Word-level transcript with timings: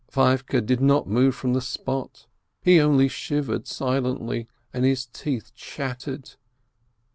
Feivke 0.11 0.65
did 0.65 0.81
not 0.81 1.05
move 1.07 1.35
from 1.35 1.53
the 1.53 1.61
spot, 1.61 2.25
he 2.63 2.79
only 2.81 3.07
shivered 3.07 3.67
silently, 3.67 4.47
and 4.73 4.83
his 4.83 5.05
teeth 5.05 5.53
chattered. 5.53 6.37